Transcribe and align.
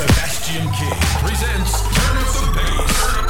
Sebastian 0.00 0.66
King 0.72 0.98
presents 1.20 1.82
Turn 1.82 2.16
Up 2.16 2.32
the 2.32 2.52
Bass. 2.54 3.29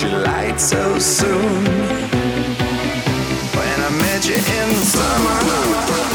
but 0.00 0.10
you 0.10 0.18
lied 0.18 0.60
so 0.60 0.98
soon. 0.98 1.64
When 3.56 3.80
I 3.80 3.90
met 3.90 4.28
you 4.28 4.34
in 4.34 4.68
the 4.68 4.84
summer. 4.84 6.07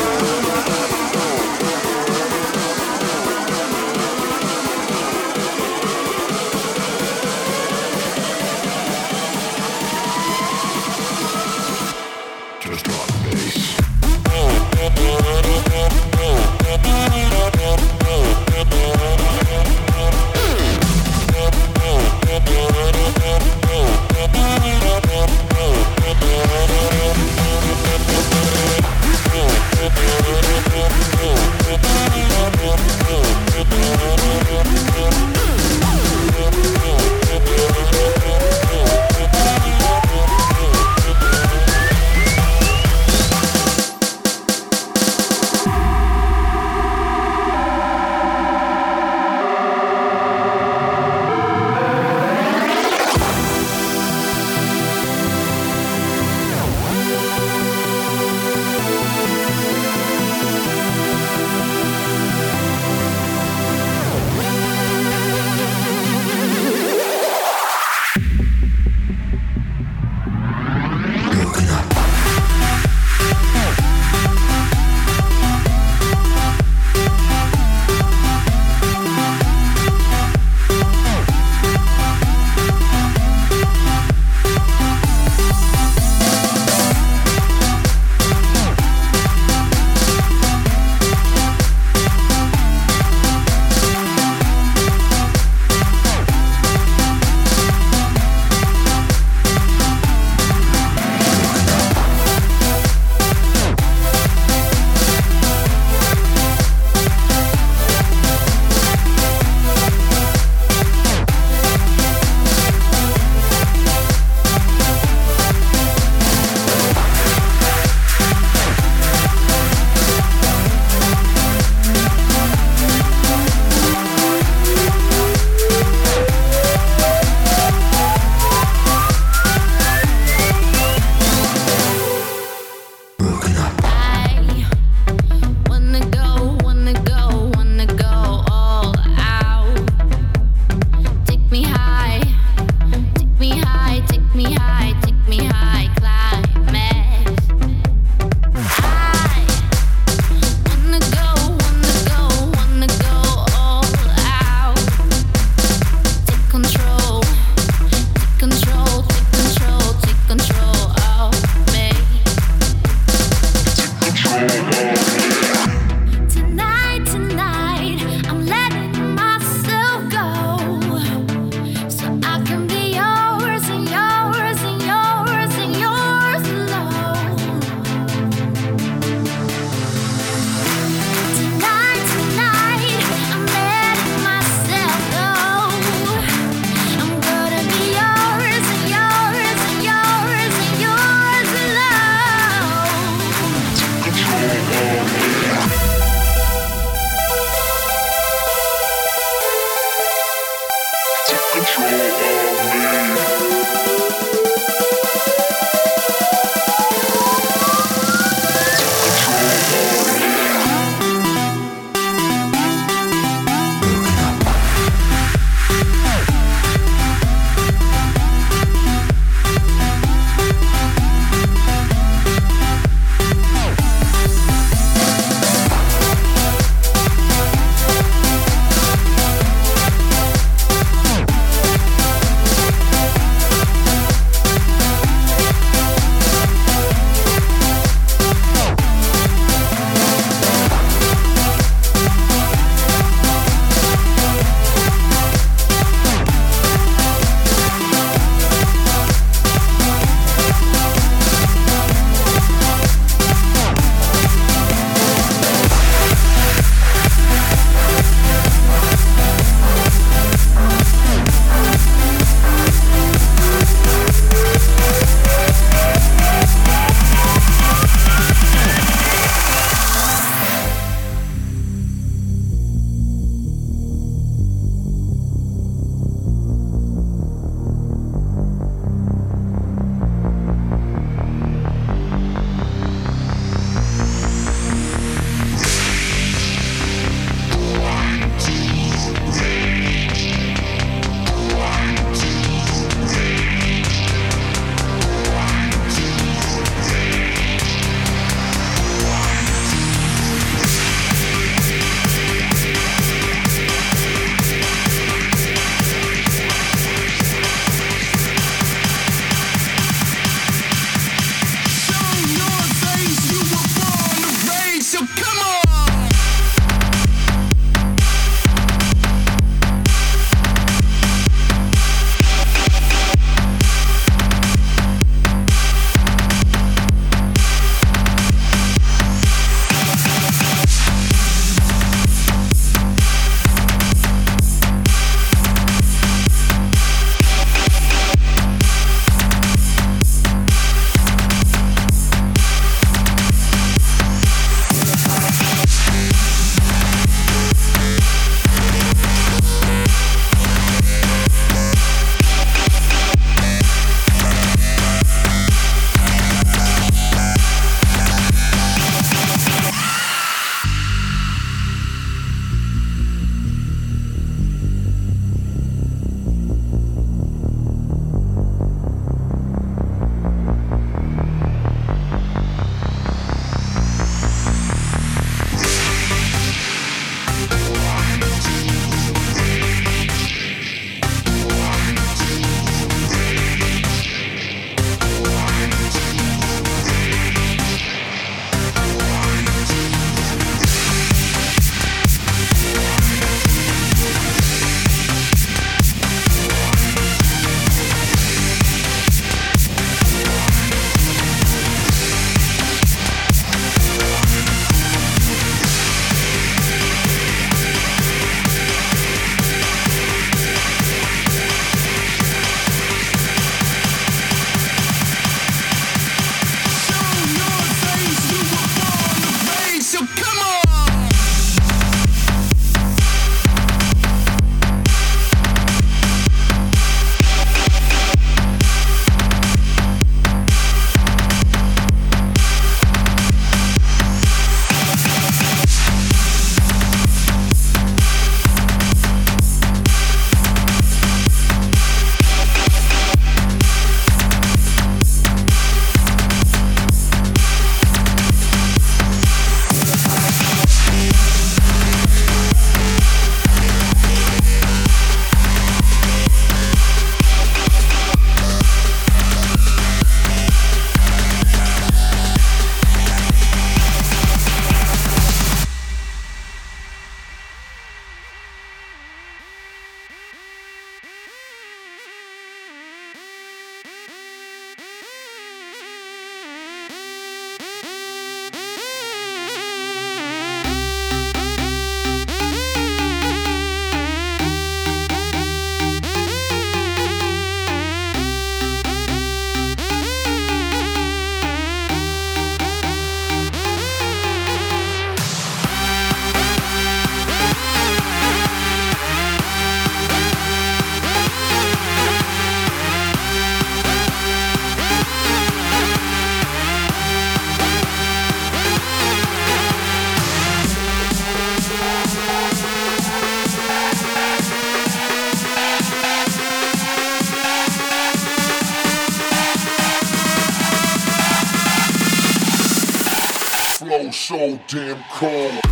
So 524.23 524.57
damn 524.69 525.03
cold. 525.11 525.62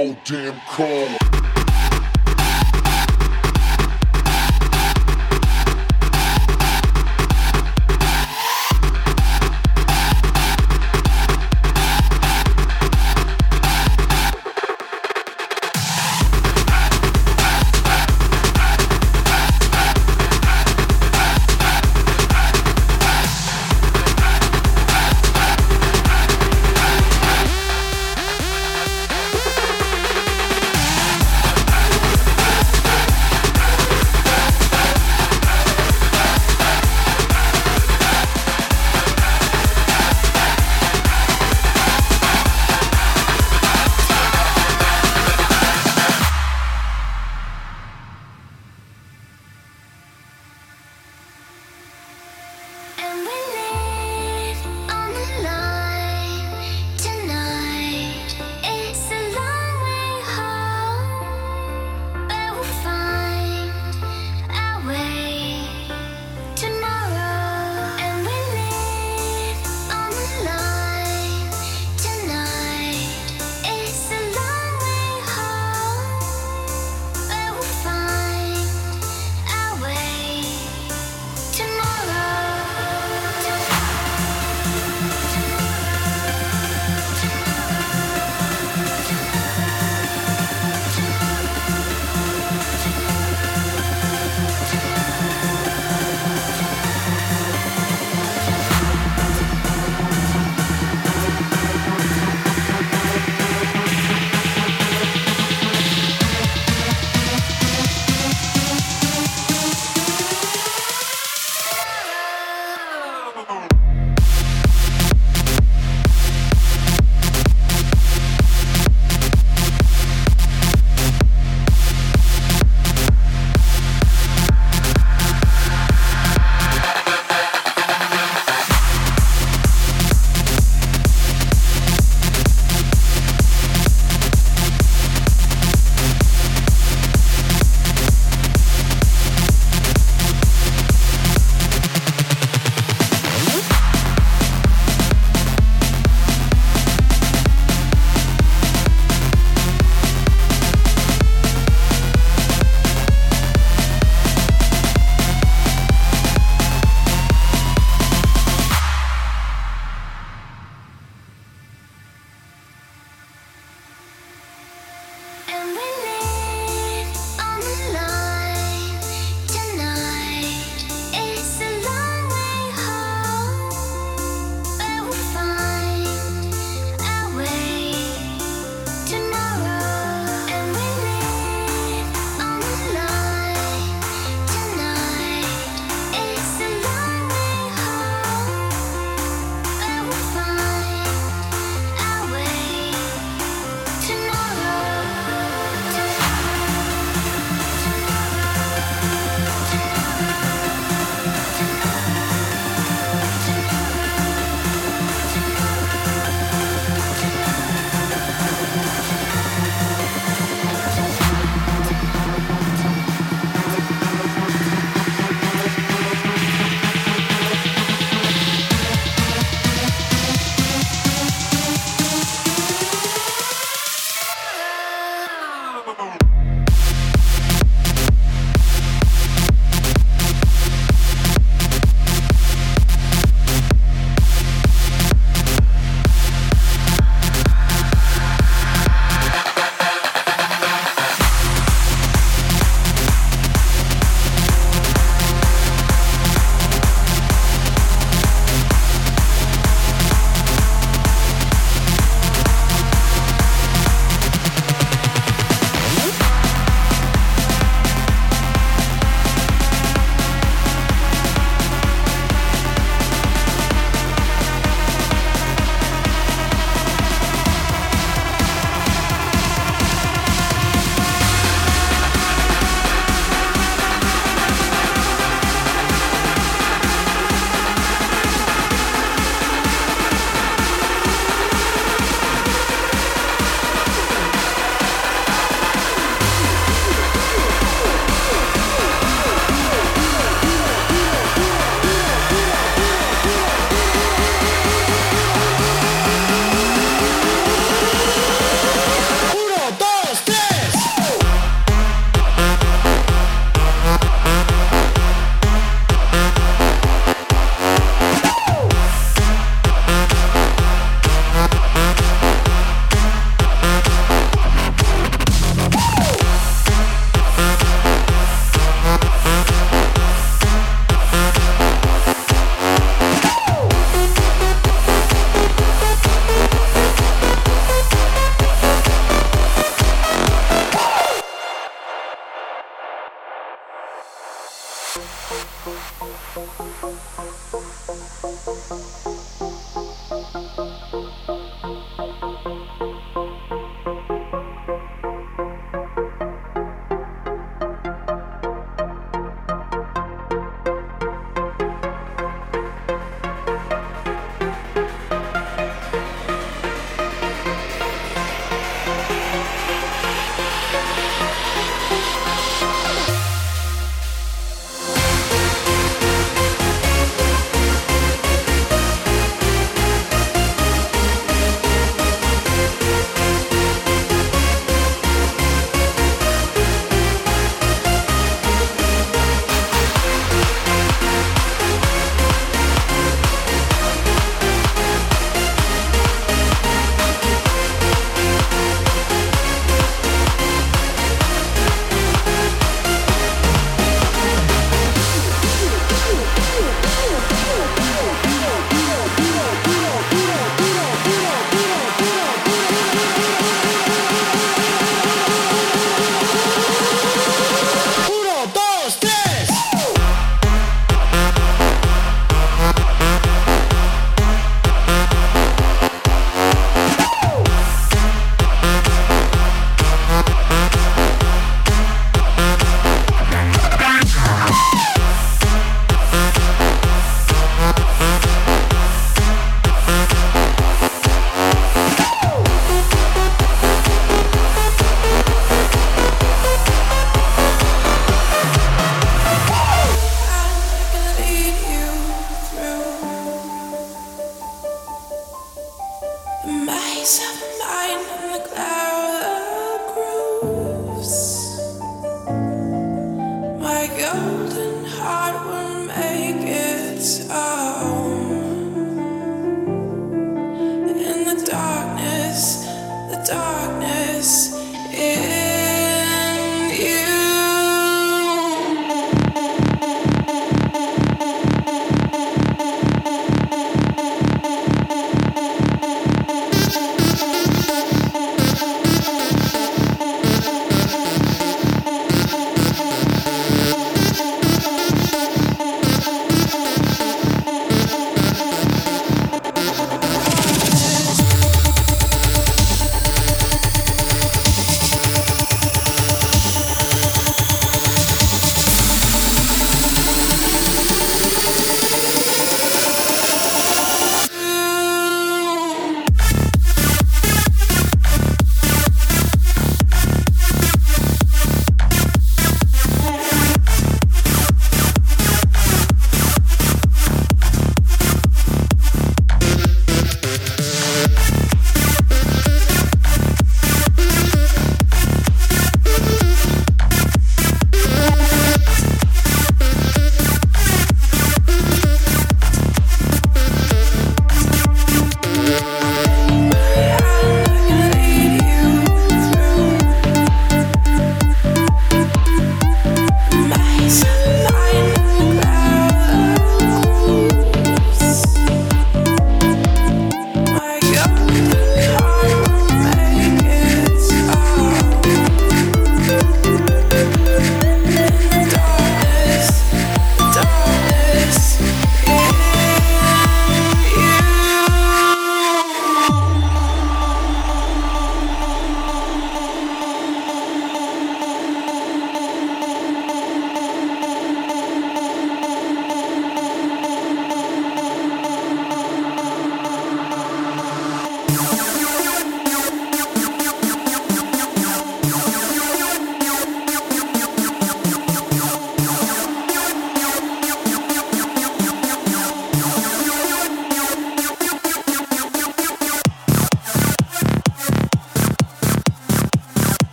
So 0.00 0.16
damn 0.24 0.58
cold. 0.66 1.59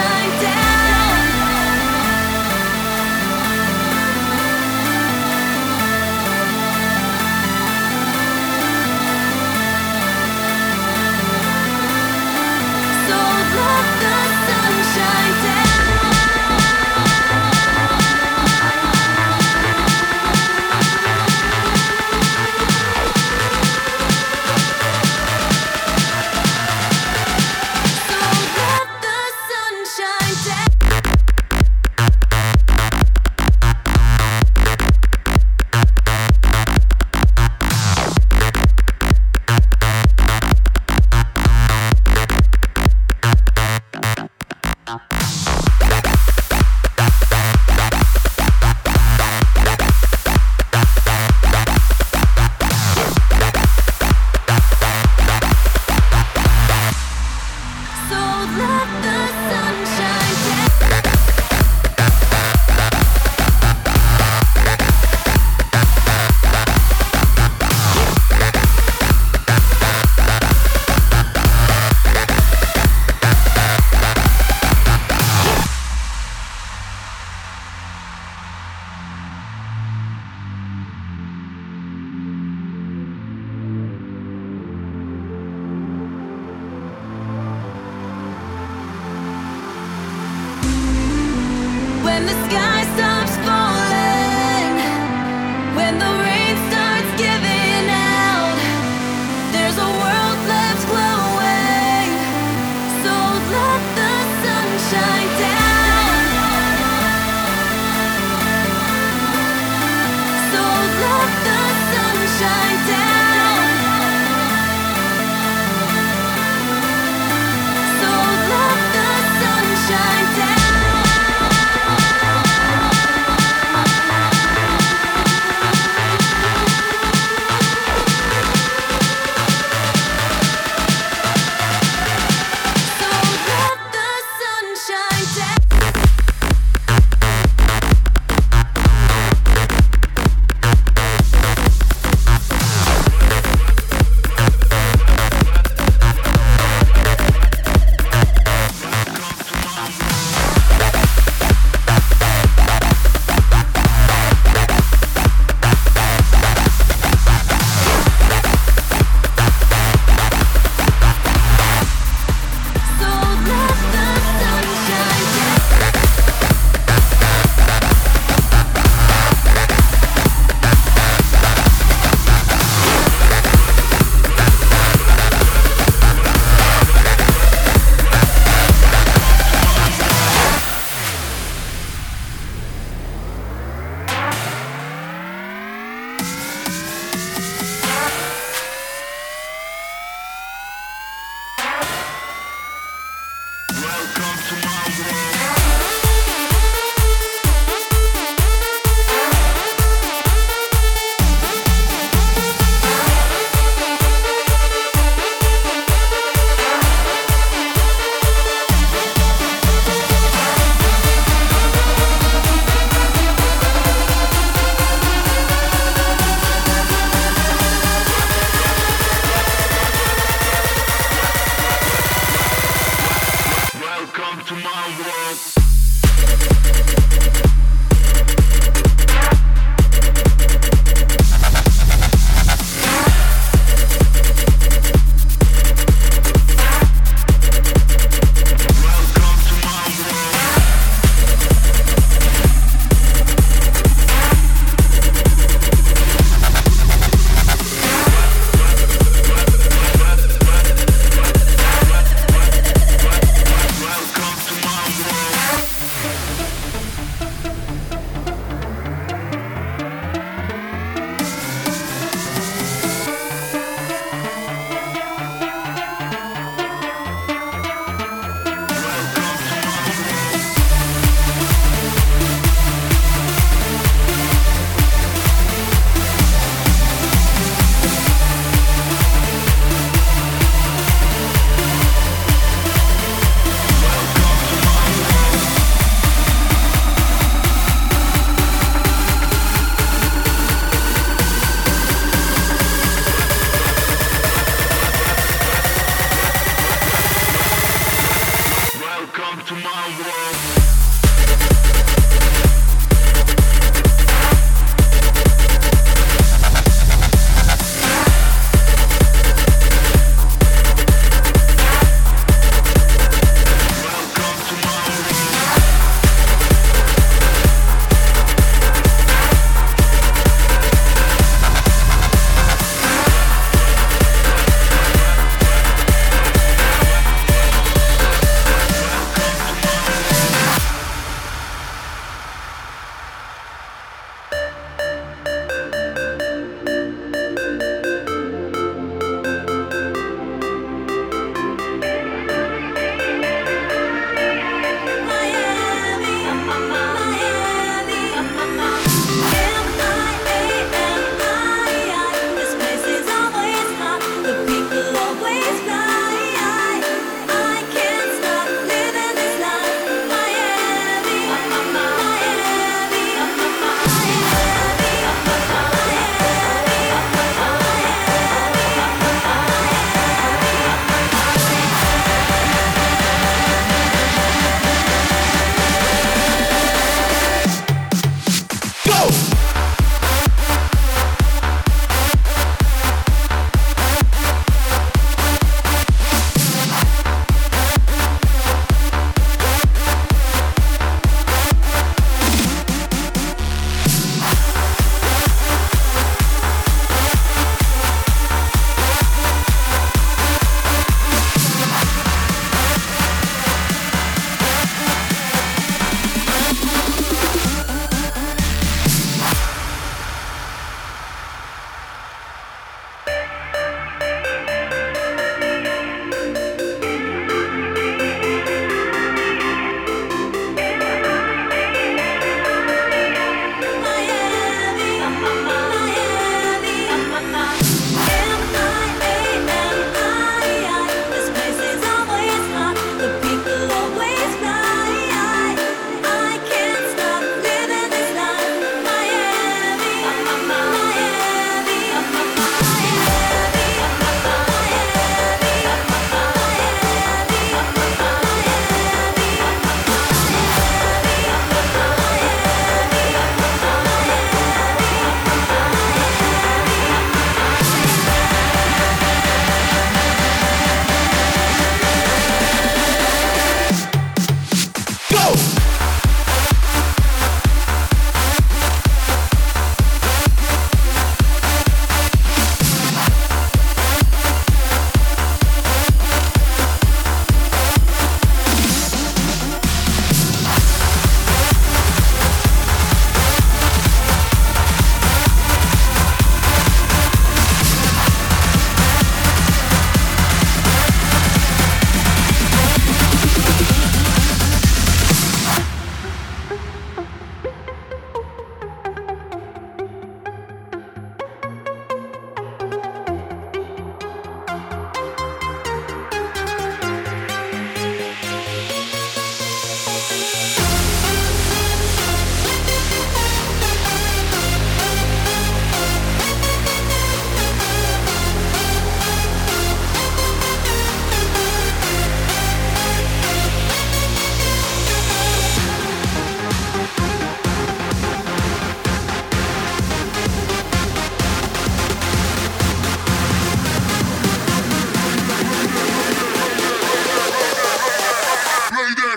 shine 0.00 0.42
down. 0.42 0.59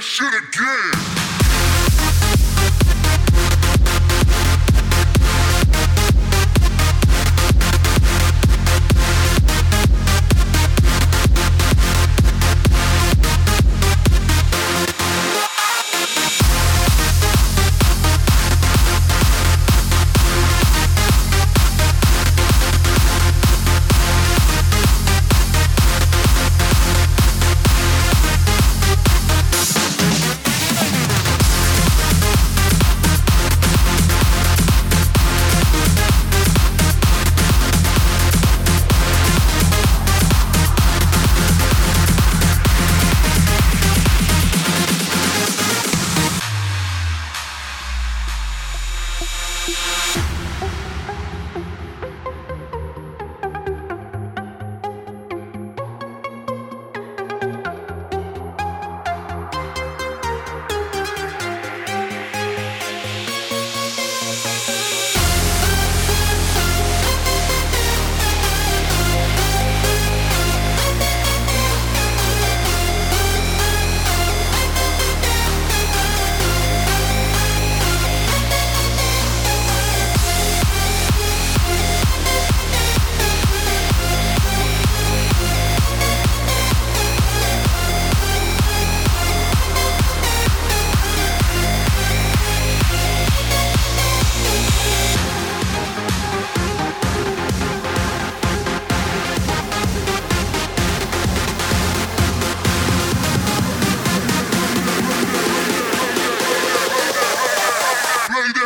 shit 0.03 0.33
again. 0.33 1.22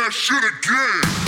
that 0.08 0.14
shit 0.14 0.42
again. 0.42 1.27